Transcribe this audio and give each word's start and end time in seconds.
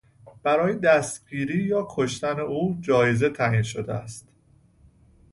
برای 0.43 0.75
دستگیری 0.75 1.63
یا 1.63 1.87
کشتن 1.91 2.39
او 2.39 2.77
جایزه 2.81 3.29
تعیین 3.29 3.61
شده 3.61 3.93
است. 3.93 4.27